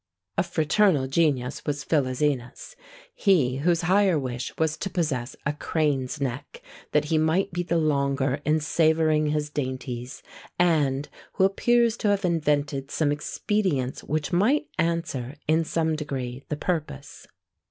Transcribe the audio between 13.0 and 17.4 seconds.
expedients which might answer, in some degree, the purpose.